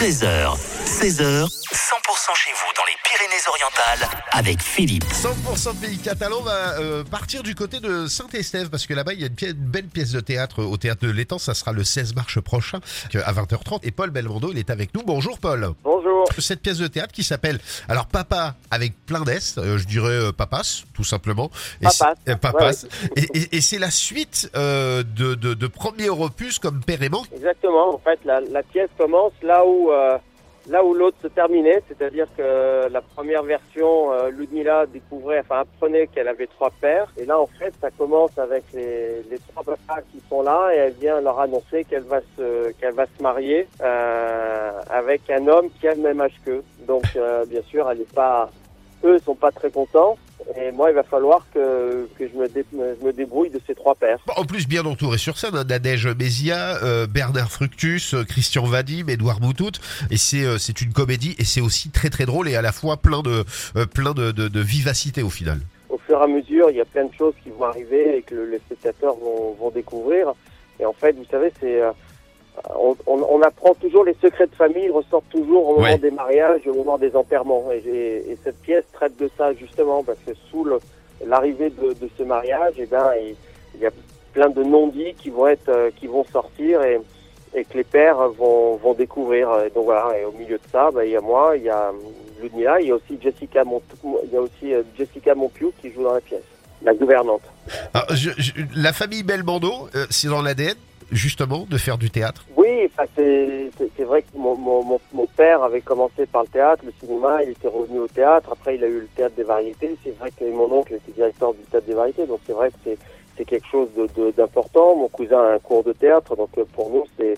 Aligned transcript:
13h, 0.00 0.56
16h, 0.86 1.44
100% 1.44 1.46
chez 2.34 2.50
vous 2.52 2.72
dans 2.74 2.84
les 2.86 2.96
Pyrénées-Orientales 3.04 4.08
avec 4.32 4.62
Philippe. 4.62 5.04
100% 5.04 5.76
pays 5.76 5.98
catalan 5.98 6.40
va 6.40 6.78
euh, 6.80 7.04
partir 7.04 7.42
du 7.42 7.54
côté 7.54 7.80
de 7.80 8.06
Saint-Estève 8.06 8.70
parce 8.70 8.86
que 8.86 8.94
là-bas 8.94 9.12
il 9.12 9.20
y 9.20 9.24
a 9.24 9.26
une, 9.26 9.34
pi- 9.34 9.46
une 9.50 9.52
belle 9.52 9.88
pièce 9.88 10.12
de 10.12 10.20
théâtre 10.20 10.64
au 10.64 10.78
théâtre 10.78 11.02
de 11.06 11.10
l'Étang, 11.10 11.38
ça 11.38 11.52
sera 11.52 11.72
le 11.72 11.84
16 11.84 12.14
mars 12.14 12.38
prochain 12.42 12.80
à 13.12 13.32
20h30 13.34 13.80
et 13.82 13.90
Paul 13.90 14.08
Belmondo 14.08 14.50
il 14.52 14.58
est 14.58 14.70
avec 14.70 14.94
nous. 14.94 15.02
Bonjour 15.04 15.38
Paul. 15.38 15.72
Bonjour. 15.84 15.99
Cette 16.38 16.60
pièce 16.60 16.78
de 16.78 16.86
théâtre 16.86 17.12
qui 17.12 17.22
s'appelle 17.24 17.58
alors 17.88 18.06
Papa 18.06 18.54
avec 18.70 18.94
plein 19.06 19.22
d'est, 19.22 19.58
euh, 19.58 19.78
je 19.78 19.86
dirais 19.86 20.08
euh, 20.10 20.32
Papas 20.32 20.82
tout 20.94 21.04
simplement. 21.04 21.50
Et 21.80 21.84
Papas. 21.84 22.14
c'est- 22.26 22.32
euh, 22.32 22.36
Papas. 22.36 22.86
Et, 23.16 23.22
et- 23.34 23.56
et 23.56 23.60
c'est 23.60 23.78
la 23.78 23.90
suite 23.90 24.50
euh, 24.56 25.02
de, 25.02 25.34
de, 25.34 25.54
de 25.54 25.66
premier 25.66 26.08
opus 26.10 26.58
comme 26.58 26.80
Père 26.82 27.02
aimant. 27.02 27.24
Exactement. 27.34 27.94
En 27.94 27.98
fait, 27.98 28.18
la, 28.24 28.40
la 28.40 28.62
pièce 28.62 28.88
commence 28.98 29.32
là 29.42 29.64
où 29.64 29.90
euh, 29.90 30.16
là 30.68 30.84
où 30.84 30.94
l'autre 30.94 31.16
se 31.22 31.28
terminait, 31.28 31.82
c'est-à-dire 31.88 32.26
que 32.36 32.88
la 32.88 33.00
première 33.00 33.42
version, 33.42 34.12
euh, 34.12 34.30
Ludmilla 34.30 34.86
découvrait, 34.86 35.40
enfin 35.40 35.60
apprenait 35.60 36.06
qu'elle 36.06 36.28
avait 36.28 36.46
trois 36.46 36.70
pères, 36.80 37.12
et 37.16 37.24
là 37.24 37.40
en 37.40 37.46
fait, 37.46 37.72
ça 37.80 37.90
commence 37.90 38.36
avec 38.38 38.64
les, 38.74 39.22
les 39.30 39.38
trois 39.48 39.62
papas 39.62 40.02
qui 40.12 40.20
sont 40.28 40.42
là, 40.42 40.70
et 40.74 40.78
elle 40.78 40.92
vient 40.94 41.20
leur 41.20 41.40
annoncer 41.40 41.84
qu'elle 41.84 42.02
va 42.02 42.20
se 42.36 42.72
qu'elle 42.72 42.94
va 42.94 43.06
se 43.06 43.22
marier 43.22 43.66
euh, 43.82 44.72
avec 44.90 45.30
un 45.30 45.46
homme 45.48 45.68
qui 45.80 45.88
a 45.88 45.94
le 45.94 46.02
même 46.02 46.20
âge 46.20 46.34
qu'eux. 46.44 46.62
Donc 46.86 47.04
euh, 47.16 47.44
bien 47.46 47.62
sûr, 47.62 47.90
elle 47.90 48.02
est 48.02 48.14
pas, 48.14 48.50
eux 49.04 49.18
sont 49.18 49.34
pas 49.34 49.50
très 49.50 49.70
contents. 49.70 50.16
Et 50.60 50.72
moi, 50.72 50.90
il 50.90 50.94
va 50.94 51.02
falloir 51.02 51.46
que, 51.54 52.08
que 52.18 52.28
je, 52.28 52.36
me 52.36 52.48
dé- 52.48 52.64
je 52.72 53.06
me 53.06 53.12
débrouille 53.12 53.50
de 53.50 53.60
ces 53.66 53.74
trois 53.74 53.94
pères. 53.94 54.18
Bon, 54.26 54.32
En 54.36 54.44
plus, 54.44 54.66
bien 54.66 54.84
entouré 54.84 55.16
sur 55.18 55.38
scène, 55.38 55.54
hein, 55.54 55.64
Nadège 55.64 56.06
Mézia, 56.08 56.82
euh, 56.82 57.06
Bernard 57.06 57.50
Fructus, 57.50 58.14
euh, 58.14 58.24
Christian 58.24 58.64
Vadim, 58.64 59.06
Édouard 59.08 59.40
Boutout. 59.40 59.70
Et 60.10 60.16
c'est 60.16 60.44
euh, 60.44 60.58
c'est 60.58 60.80
une 60.80 60.92
comédie 60.92 61.34
et 61.38 61.44
c'est 61.44 61.60
aussi 61.60 61.90
très 61.90 62.10
très 62.10 62.26
drôle 62.26 62.48
et 62.48 62.56
à 62.56 62.62
la 62.62 62.72
fois 62.72 62.96
plein 62.96 63.22
de 63.22 63.44
euh, 63.76 63.86
plein 63.86 64.12
de, 64.12 64.30
de, 64.32 64.48
de 64.48 64.60
vivacité 64.60 65.22
au 65.22 65.30
final. 65.30 65.60
au 65.88 65.98
fur 65.98 66.18
et 66.20 66.24
à 66.24 66.26
mesure, 66.26 66.70
il 66.70 66.76
y 66.76 66.80
a 66.80 66.84
plein 66.84 67.04
de 67.04 67.14
choses 67.16 67.34
qui 67.42 67.50
vont 67.50 67.64
arriver 67.64 68.18
et 68.18 68.22
que 68.22 68.34
le- 68.34 68.50
les 68.50 68.58
spectateurs 68.58 69.14
vont, 69.16 69.54
vont 69.58 69.70
découvrir. 69.70 70.32
Et 70.80 70.86
en 70.86 70.92
fait, 70.94 71.12
vous 71.12 71.26
savez, 71.30 71.52
c'est 71.60 71.80
euh, 71.82 71.90
on, 72.78 72.96
on- 73.06 73.26
on 73.30 73.42
apprend 73.42 73.74
toujours 73.74 74.04
les 74.04 74.14
secrets 74.20 74.46
de 74.46 74.54
famille, 74.54 74.84
ils 74.84 74.90
ressortent 74.90 75.28
toujours 75.30 75.68
au 75.68 75.72
moment 75.76 75.82
Ouais. 75.92 75.98
des 75.98 76.10
mariages, 76.10 76.66
au 76.66 76.74
moment 76.74 76.98
des 76.98 77.14
enterrements. 77.16 77.64
Et, 77.72 77.78
et 78.30 78.38
cette 78.44 78.60
pièce 78.60 78.84
traite 78.92 79.16
de 79.18 79.30
ça 79.38 79.52
justement 79.54 80.02
parce 80.04 80.18
que 80.26 80.32
sous 80.50 80.64
le- 80.64 80.78
l'arrivée 81.26 81.70
de, 81.70 81.92
de 81.94 82.08
ce 82.18 82.22
mariage, 82.22 82.74
eh 82.78 82.86
ben, 82.86 83.10
il, 83.20 83.34
il 83.74 83.80
y 83.80 83.86
a 83.86 83.90
plein 84.32 84.48
de 84.50 84.62
non-dits 84.62 85.14
qui 85.14 85.30
vont 85.30 85.46
être, 85.48 85.68
euh, 85.68 85.90
qui 85.96 86.06
vont 86.06 86.24
sortir 86.24 86.82
et, 86.82 87.00
et 87.54 87.64
que 87.64 87.76
les 87.78 87.84
pères 87.84 88.28
vont, 88.30 88.76
vont 88.76 88.94
découvrir. 88.94 89.48
Et 89.66 89.70
donc 89.70 89.84
voilà. 89.84 90.16
Et 90.18 90.24
au 90.24 90.32
milieu 90.32 90.56
de 90.58 90.62
ça, 90.70 90.90
ben, 90.92 91.02
il 91.04 91.10
y 91.12 91.16
a 91.16 91.20
moi, 91.20 91.56
il 91.56 91.64
y 91.64 91.68
a 91.70 91.92
Ludmilla, 92.40 92.80
il 92.80 92.88
y 92.88 92.90
a 92.90 92.94
aussi 92.94 93.18
Jessica 93.20 93.64
Mont, 93.64 93.82
il 94.24 94.32
y 94.32 94.36
a 94.36 94.40
aussi 94.40 94.72
euh, 94.72 94.82
Jessica 94.96 95.34
Monpiou 95.34 95.72
qui 95.80 95.92
joue 95.92 96.02
dans 96.04 96.14
la 96.14 96.20
pièce, 96.20 96.42
la 96.82 96.94
gouvernante. 96.94 97.42
Alors, 97.92 98.06
je- 98.14 98.30
je- 98.38 98.52
la 98.76 98.92
famille 98.92 99.22
Belmondo, 99.22 99.88
euh, 99.94 100.06
c'est 100.10 100.28
dans 100.28 100.40
l'ADN 100.42 100.74
justement 101.10 101.66
de 101.68 101.76
faire 101.78 101.98
du 101.98 102.10
théâtre? 102.10 102.44
Oui, 102.56 102.88
c'est 102.96 104.04
vrai 104.04 104.22
que 104.22 104.36
mon, 104.36 104.56
mon, 104.56 105.00
mon, 105.12 105.26
père 105.36 105.62
avait 105.62 105.80
commencé 105.80 106.26
par 106.26 106.42
le 106.42 106.48
théâtre, 106.48 106.82
le 106.84 106.92
cinéma, 107.00 107.42
il 107.44 107.50
était 107.50 107.68
revenu 107.68 108.00
au 108.00 108.08
théâtre, 108.08 108.50
après 108.52 108.76
il 108.76 108.84
a 108.84 108.88
eu 108.88 109.00
le 109.00 109.08
théâtre 109.16 109.34
des 109.36 109.42
variétés, 109.44 109.96
c'est 110.04 110.16
vrai 110.18 110.30
que 110.30 110.44
mon 110.50 110.70
oncle 110.72 110.94
était 110.94 111.12
directeur 111.12 111.52
du 111.54 111.60
théâtre 111.70 111.86
des 111.86 111.94
variétés, 111.94 112.26
donc 112.26 112.40
c'est 112.46 112.52
vrai 112.52 112.70
que 112.70 112.90
c'est 113.36 113.44
quelque 113.44 113.66
chose 113.70 113.88
de- 113.96 114.08
de- 114.20 114.30
d'important. 114.32 114.96
Mon 114.96 115.08
cousin 115.08 115.38
a 115.40 115.54
un 115.54 115.58
cours 115.58 115.82
de 115.82 115.92
théâtre, 115.92 116.36
donc 116.36 116.50
euh, 116.58 116.64
pour 116.74 116.90
nous 116.90 117.04
c'est 117.18 117.36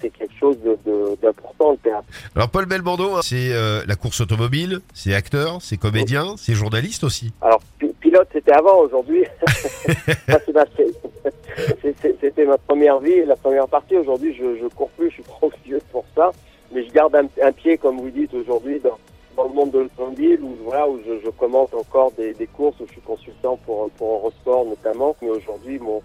c'est 0.00 0.10
quelque 0.10 0.34
chose 0.38 0.56
de- 0.60 0.78
de- 0.86 1.16
d'important 1.20 1.72
le 1.72 1.76
théâtre. 1.78 2.04
Alors 2.36 2.48
Paul 2.50 2.66
Belmondo, 2.66 3.16
hein, 3.16 3.20
c'est 3.22 3.52
euh, 3.52 3.82
la 3.86 3.96
course 3.96 4.20
automobile, 4.20 4.78
c'est 4.94 5.12
acteur, 5.14 5.58
c'est 5.60 5.76
comédien, 5.76 6.34
c'est 6.36 6.54
journaliste 6.54 7.02
aussi. 7.02 7.32
Alors 7.40 7.60
pi- 7.78 7.92
pilote 8.00 8.28
c'était 8.32 8.52
avant, 8.52 8.78
aujourd'hui 8.80 9.24
ça, 10.28 10.38
la 12.86 13.36
première 13.36 13.68
partie. 13.68 13.96
Aujourd'hui 13.96 14.34
je, 14.34 14.56
je 14.56 14.66
cours 14.68 14.90
plus, 14.90 15.10
je 15.10 15.14
suis 15.14 15.22
trop 15.24 15.50
vieux 15.64 15.80
pour 15.92 16.04
ça, 16.14 16.30
mais 16.72 16.84
je 16.84 16.92
garde 16.92 17.16
un, 17.16 17.52
pied 17.52 17.78
comme 17.78 17.98
vous 17.98 18.10
dites 18.10 18.34
aujourd'hui 18.34 18.80
dans 18.80 18.98
dans 19.36 19.44
le 19.44 19.54
monde 19.54 19.70
de 19.70 19.78
l'automobile 19.80 20.40
où 20.42 20.48
où 20.48 20.98
je, 21.06 21.24
je 21.24 21.30
commence 21.30 21.72
encore 21.72 22.10
des, 22.12 22.34
courses 22.52 22.80
où 22.80 22.86
je 22.86 22.92
suis 22.92 23.00
consultant 23.00 23.56
pour 23.64 23.88
pour 23.90 24.14
Eurosport 24.14 24.64
notamment 24.64 25.14
mais 25.22 25.28
aujourd'hui 25.28 25.78
mon 25.78 26.02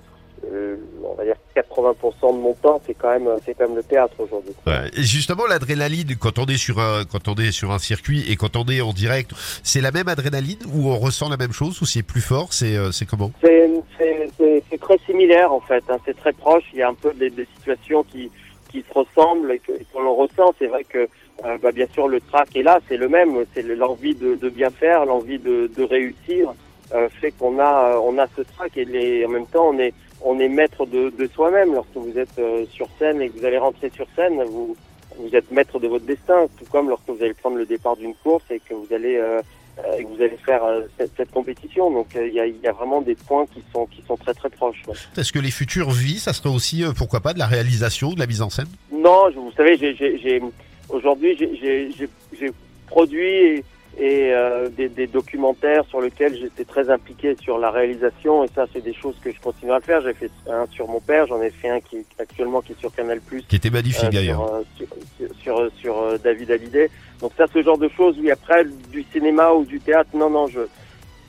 on 1.03 1.13
va 1.15 1.23
dire 1.25 1.35
80% 1.55 2.35
de 2.35 2.41
mon 2.41 2.53
temps 2.53 2.81
c'est 2.85 2.93
quand 2.93 3.09
même 3.11 3.29
c'est 3.45 3.53
quand 3.53 3.67
même 3.67 3.75
le 3.77 3.83
théâtre 3.83 4.15
aujourd'hui. 4.19 4.51
Ouais. 4.67 4.89
Et 4.97 5.03
justement, 5.03 5.45
l'adrénaline 5.45 6.15
quand 6.19 6.39
on 6.39 6.45
est 6.45 6.57
sur 6.57 6.79
un 6.79 7.03
quand 7.05 7.27
on 7.27 7.35
est 7.35 7.51
sur 7.51 7.71
un 7.71 7.79
circuit 7.79 8.29
et 8.31 8.35
quand 8.35 8.55
on 8.55 8.65
est 8.65 8.81
en 8.81 8.93
direct, 8.93 9.31
c'est 9.63 9.81
la 9.81 9.91
même 9.91 10.07
adrénaline 10.07 10.59
ou 10.73 10.89
on 10.89 10.97
ressent 10.97 11.29
la 11.29 11.37
même 11.37 11.53
chose 11.53 11.81
ou 11.81 11.85
c'est 11.85 12.03
plus 12.03 12.21
fort, 12.21 12.53
c'est 12.53 12.75
euh, 12.75 12.91
c'est 12.91 13.05
comment? 13.05 13.31
C'est 13.41 13.69
c'est- 13.97 14.29
c'est 14.37 14.63
c'est 14.69 14.79
très 14.79 14.97
similaire 15.05 15.51
en 15.53 15.61
fait 15.61 15.83
hein, 15.89 15.97
c'est 16.05 16.17
très 16.17 16.33
proche 16.33 16.63
il 16.73 16.79
y 16.79 16.81
a 16.83 16.89
un 16.89 16.93
peu 16.93 17.13
des, 17.13 17.29
des 17.29 17.47
situations 17.57 18.03
qui 18.03 18.31
qui 18.71 18.83
se 18.87 18.93
ressemblent 18.93 19.51
et 19.51 19.59
que 19.59 19.71
et 19.71 19.85
qu'on 19.93 20.01
le 20.01 20.09
ressent. 20.09 20.53
C'est 20.59 20.67
vrai 20.67 20.83
que 20.83 21.07
euh, 21.45 21.57
bah, 21.61 21.71
bien 21.71 21.87
sûr 21.93 22.07
le 22.07 22.19
track 22.21 22.55
est 22.55 22.63
là 22.63 22.79
c'est 22.87 22.97
le 22.97 23.07
même. 23.09 23.33
C'est 23.53 23.61
le- 23.61 23.75
l'envie 23.75 24.15
de, 24.15 24.35
de 24.35 24.49
bien 24.49 24.69
faire 24.71 25.05
l'envie 25.05 25.39
de, 25.39 25.69
de 25.77 25.83
réussir 25.83 26.53
euh, 26.93 27.07
fait 27.21 27.31
qu'on 27.31 27.59
a 27.59 27.97
on 27.97 28.17
a 28.17 28.25
ce 28.35 28.41
track 28.41 28.75
et 28.77 28.85
les, 28.85 29.25
en 29.25 29.29
même 29.29 29.47
temps 29.47 29.69
on 29.73 29.77
est 29.79 29.93
on 30.23 30.39
est 30.39 30.47
maître 30.49 30.85
de, 30.85 31.09
de 31.09 31.27
soi-même. 31.33 31.73
Lorsque 31.73 31.95
vous 31.95 32.17
êtes 32.17 32.37
euh, 32.39 32.65
sur 32.71 32.87
scène 32.99 33.21
et 33.21 33.29
que 33.29 33.39
vous 33.39 33.45
allez 33.45 33.57
rentrer 33.57 33.89
sur 33.93 34.07
scène 34.15 34.41
vous 34.43 34.75
vous 35.19 35.35
êtes 35.35 35.51
maître 35.51 35.79
de 35.79 35.87
votre 35.87 36.05
destin. 36.05 36.47
Tout 36.57 36.65
comme 36.71 36.89
lorsque 36.89 37.07
vous 37.07 37.21
allez 37.23 37.33
prendre 37.35 37.57
le 37.57 37.65
départ 37.67 37.95
d'une 37.95 38.15
course 38.15 38.43
et 38.49 38.59
que 38.59 38.73
vous 38.73 38.87
allez 38.91 39.15
euh, 39.17 39.41
euh, 39.79 39.97
et 39.97 40.03
que 40.03 40.07
vous 40.09 40.21
allez 40.21 40.37
faire 40.45 40.63
euh, 40.63 40.81
cette, 40.97 41.11
cette 41.17 41.31
compétition. 41.31 41.91
Donc 41.91 42.15
euh, 42.15 42.27
il 42.27 42.33
y, 42.33 42.63
y 42.63 42.67
a 42.67 42.71
vraiment 42.71 43.01
des 43.01 43.15
points 43.15 43.45
qui 43.47 43.61
sont 43.71 43.85
qui 43.85 44.03
sont 44.07 44.17
très 44.17 44.33
très 44.33 44.49
proches 44.49 44.81
ouais. 44.87 44.95
Est-ce 45.17 45.31
que 45.31 45.39
les 45.39 45.51
futures 45.51 45.91
vies, 45.91 46.19
ça 46.19 46.33
serait 46.33 46.49
aussi 46.49 46.83
euh, 46.83 46.91
pourquoi 46.97 47.19
pas 47.21 47.33
de 47.33 47.39
la 47.39 47.45
réalisation, 47.47 48.13
de 48.13 48.19
la 48.19 48.25
mise 48.27 48.41
en 48.41 48.49
scène? 48.49 48.67
Non, 48.91 49.29
je- 49.31 49.37
vous 49.39 49.51
savez, 49.55 49.77
j'ai, 49.77 49.95
j'ai, 49.95 50.17
j'ai- 50.19 50.41
aujourd'hui, 50.89 51.35
j'ai, 51.37 51.55
j'ai, 51.59 51.91
j'ai, 51.97 52.09
j'ai 52.39 52.51
produit 52.87 53.63
et, 53.97 54.33
euh, 54.33 54.69
des, 54.69 54.89
des 54.89 55.07
documentaires 55.07 55.85
sur 55.85 56.01
lesquels 56.01 56.35
j'étais 56.37 56.65
très 56.65 56.89
impliqué 56.89 57.35
sur 57.41 57.57
la 57.57 57.71
réalisation, 57.71 58.43
et 58.43 58.47
ça, 58.53 58.65
c'est 58.73 58.83
des 58.83 58.93
choses 58.93 59.15
que 59.23 59.31
je 59.31 59.39
continue 59.39 59.71
à 59.71 59.79
faire. 59.79 60.01
J'ai 60.01 60.13
fait 60.13 60.31
un 60.49 60.65
sur 60.67 60.87
mon 60.87 60.99
père, 60.99 61.27
j'en 61.27 61.41
ai 61.41 61.49
fait 61.51 61.69
un 61.69 61.79
qui 61.79 62.05
actuellement 62.19 62.61
qui 62.61 62.71
est 62.73 62.79
sur 62.79 62.93
Canal+. 62.93 63.19
Qui 63.47 63.55
était 63.55 63.69
magnifique 63.69 64.05
euh, 64.05 64.09
d'ailleurs. 64.09 64.45
sur, 64.45 64.53
euh, 64.55 64.63
sur, 64.77 64.87
sur, 65.17 65.35
sur, 65.41 65.71
sur, 65.77 66.01
euh, 66.01 66.17
David 66.17 66.51
Hallyday. 66.51 66.89
Donc 67.21 67.31
ça, 67.37 67.45
ce 67.53 67.61
genre 67.61 67.77
de 67.77 67.89
choses, 67.89 68.17
oui, 68.19 68.31
après, 68.31 68.65
du 68.91 69.03
cinéma 69.11 69.53
ou 69.53 69.63
du 69.65 69.79
théâtre, 69.79 70.09
non, 70.13 70.29
non, 70.29 70.47
je, 70.47 70.61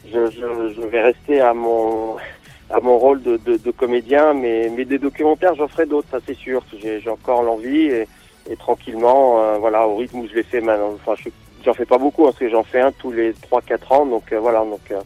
je, 0.06 0.30
je, 0.30 0.74
je 0.74 0.80
vais 0.82 1.02
rester 1.02 1.40
à 1.40 1.54
mon 1.54 2.16
à 2.70 2.80
mon 2.80 2.98
rôle 2.98 3.22
de, 3.22 3.36
de, 3.36 3.58
de 3.58 3.70
comédien, 3.70 4.32
mais, 4.32 4.70
mais 4.74 4.84
des 4.86 4.98
documentaires, 4.98 5.54
j'en 5.54 5.68
ferai 5.68 5.86
d'autres, 5.86 6.08
ça 6.10 6.18
c'est 6.26 6.34
sûr. 6.36 6.64
J'ai, 6.80 6.98
j'ai 7.00 7.10
encore 7.10 7.42
l'envie 7.42 7.82
et, 7.82 8.08
et 8.50 8.56
tranquillement, 8.56 9.40
euh, 9.42 9.58
voilà, 9.58 9.86
au 9.86 9.96
rythme 9.96 10.20
où 10.20 10.28
je 10.28 10.34
l'ai 10.34 10.42
fait 10.42 10.62
maintenant. 10.62 10.94
Enfin, 10.94 11.14
je, 11.22 11.28
j'en 11.64 11.74
fais 11.74 11.86
pas 11.86 11.98
beaucoup 11.98 12.22
hein, 12.22 12.26
parce 12.26 12.38
que 12.38 12.50
j'en 12.50 12.64
fais 12.64 12.80
un 12.80 12.92
tous 12.92 13.12
les 13.12 13.32
3-4 13.32 13.94
ans, 13.94 14.06
donc 14.06 14.32
euh, 14.32 14.38
voilà, 14.40 14.60
donc 14.60 14.80
euh, 14.90 15.00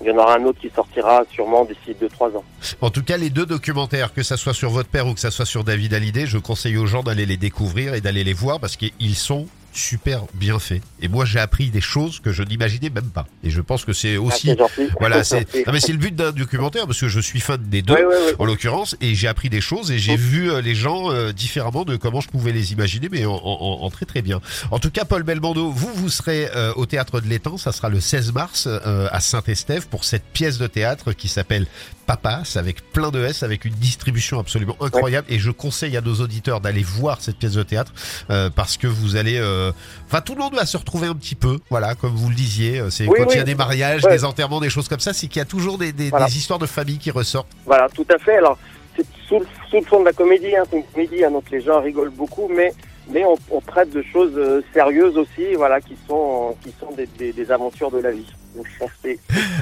il 0.00 0.08
y 0.08 0.10
en 0.10 0.16
aura 0.18 0.36
un 0.36 0.44
autre 0.44 0.60
qui 0.60 0.70
sortira 0.70 1.22
sûrement 1.30 1.64
d'ici 1.64 1.96
2-3 2.00 2.36
ans. 2.36 2.44
En 2.80 2.90
tout 2.90 3.02
cas, 3.02 3.16
les 3.16 3.30
deux 3.30 3.46
documentaires, 3.46 4.12
que 4.12 4.22
ça 4.22 4.36
soit 4.36 4.54
sur 4.54 4.70
votre 4.70 4.88
père 4.88 5.06
ou 5.06 5.14
que 5.14 5.20
ça 5.20 5.30
soit 5.30 5.44
sur 5.44 5.64
David 5.64 5.94
Hallyday, 5.94 6.26
je 6.26 6.38
conseille 6.38 6.76
aux 6.76 6.86
gens 6.86 7.02
d'aller 7.02 7.26
les 7.26 7.36
découvrir 7.36 7.94
et 7.94 8.00
d'aller 8.00 8.24
les 8.24 8.32
voir 8.32 8.58
parce 8.58 8.76
qu'ils 8.76 9.14
sont 9.14 9.46
super 9.72 10.24
bien 10.34 10.58
faits. 10.58 10.82
Et 11.00 11.08
moi, 11.08 11.24
j'ai 11.24 11.38
appris 11.38 11.70
des 11.70 11.80
choses 11.80 12.20
que 12.20 12.32
je 12.32 12.42
n'imaginais 12.42 12.90
même 12.90 13.10
pas. 13.10 13.26
Et 13.42 13.50
je 13.50 13.60
pense 13.60 13.84
que 13.84 13.92
c'est 13.92 14.16
Ah, 14.16 14.20
aussi, 14.20 14.48
gentil. 14.56 14.88
voilà, 15.00 15.24
c'est, 15.24 15.46
non, 15.66 15.72
mais 15.72 15.80
c'est 15.80 15.92
le 15.92 15.98
but 15.98 16.14
d'un 16.14 16.32
documentaire 16.32 16.86
parce 16.86 17.00
que 17.00 17.08
je 17.08 17.20
suis 17.20 17.40
fan 17.40 17.60
des 17.62 17.82
deux. 17.82 17.96
En 18.38 18.44
l'occurrence, 18.44 18.96
et 19.00 19.14
j'ai 19.14 19.28
appris 19.28 19.48
des 19.50 19.60
choses 19.60 19.90
et 19.90 19.98
j'ai 19.98 20.16
vu 20.16 20.50
euh, 20.50 20.60
les 20.60 20.74
gens 20.74 21.10
euh, 21.10 21.32
différemment 21.32 21.84
de 21.84 21.96
comment 21.96 22.20
je 22.20 22.28
pouvais 22.28 22.52
les 22.52 22.72
imaginer, 22.72 23.08
mais 23.10 23.24
en, 23.24 23.32
en- 23.34 23.78
en 23.82 23.90
très 23.90 24.06
très 24.06 24.22
bien. 24.22 24.40
En 24.70 24.78
tout 24.78 24.90
cas, 24.90 25.04
Paul 25.04 25.22
Belmondo, 25.22 25.70
vous 25.70 25.92
vous 25.94 26.08
serez 26.08 26.48
euh, 26.54 26.72
au 26.76 26.86
théâtre 26.86 27.20
de 27.20 27.28
l'Étang, 27.28 27.56
ça 27.56 27.72
sera 27.72 27.88
le 27.88 28.00
16 28.00 28.32
mars 28.32 28.68
euh, 28.68 29.08
à 29.10 29.20
Saint-Estève 29.20 29.86
pour 29.88 30.04
cette 30.04 30.24
pièce 30.24 30.58
de 30.58 30.66
théâtre 30.66 31.12
qui 31.12 31.28
s'appelle 31.28 31.66
Papas, 32.06 32.56
avec 32.56 32.82
plein 32.92 33.10
de 33.10 33.24
S, 33.24 33.42
avec 33.42 33.64
une 33.64 33.74
distribution 33.74 34.38
absolument 34.38 34.76
incroyable. 34.80 35.26
Et 35.30 35.38
je 35.38 35.50
conseille 35.50 35.96
à 35.96 36.00
nos 36.00 36.14
auditeurs 36.16 36.60
d'aller 36.60 36.82
voir 36.82 37.20
cette 37.20 37.36
pièce 37.36 37.52
de 37.54 37.62
théâtre 37.62 37.92
euh, 38.30 38.50
parce 38.50 38.76
que 38.76 38.86
vous 38.86 39.16
allez, 39.16 39.38
euh, 39.38 39.72
enfin 40.06 40.20
tout 40.20 40.34
le 40.34 40.40
monde 40.40 40.54
va 40.54 40.66
se 40.66 40.76
retrouver 40.76 41.06
un 41.06 41.14
petit 41.14 41.34
peu, 41.34 41.58
voilà, 41.70 41.94
comme 41.94 42.14
vous 42.14 42.28
le 42.28 42.34
disiez. 42.34 42.80
euh, 42.80 42.90
C'est 42.90 43.06
Oui, 43.06 43.18
quand 43.18 43.30
il 43.30 43.36
y 43.36 43.40
a 43.40 43.44
des 43.44 43.54
mariages, 43.54 44.04
Ouais. 44.04 44.12
des 44.12 44.24
enterrements, 44.24 44.60
des 44.60 44.70
choses 44.70 44.88
comme 44.88 45.00
ça, 45.00 45.12
c'est 45.12 45.26
qu'il 45.28 45.38
y 45.38 45.42
a 45.42 45.46
toujours 45.46 45.78
des, 45.78 45.92
des- 45.92 46.10
Voilà. 46.10 46.26
des 46.26 46.36
histoires 46.36 46.58
de 46.58 46.66
famille 46.66 46.98
qui 46.98 47.10
ressortent. 47.10 47.48
Voilà, 47.66 47.88
tout 47.88 48.06
à 48.12 48.18
fait. 48.18 48.36
Alors, 48.36 48.58
c'est 48.96 49.06
sous, 49.28 49.38
le- 49.38 49.46
sous 49.70 49.76
le 49.76 49.84
fond 49.86 50.00
de 50.00 50.04
la 50.06 50.12
comédie, 50.12 50.54
hein, 50.56 50.64
c'est 50.70 50.76
une 50.78 50.84
comédie, 50.84 51.24
hein, 51.24 51.30
donc 51.30 51.44
les 51.50 51.60
gens 51.62 51.80
rigolent 51.80 52.10
beaucoup, 52.10 52.48
mais 52.54 52.72
mais 53.10 53.24
on, 53.24 53.36
on 53.50 53.60
traite 53.60 53.90
de 53.90 54.02
choses 54.02 54.32
euh, 54.36 54.62
sérieuses 54.72 55.16
aussi, 55.16 55.54
voilà, 55.54 55.80
qui 55.80 55.96
sont 56.06 56.56
qui 56.62 56.72
sont 56.78 56.92
des, 56.92 57.06
des, 57.18 57.32
des 57.32 57.50
aventures 57.50 57.90
de 57.90 57.98
la 57.98 58.12
vie. 58.12 58.32
Donc, 58.54 58.66
merci. 58.80 59.18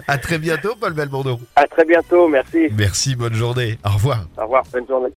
À 0.06 0.18
très 0.18 0.38
bientôt, 0.38 0.74
Paul 0.78 0.92
Belmondo. 0.92 1.38
À 1.56 1.66
très 1.66 1.84
bientôt, 1.84 2.28
merci. 2.28 2.68
Merci, 2.76 3.14
bonne 3.14 3.34
journée. 3.34 3.78
Au 3.84 3.90
revoir. 3.90 4.26
Au 4.36 4.42
revoir, 4.42 4.64
bonne 4.72 4.86
journée. 4.86 5.08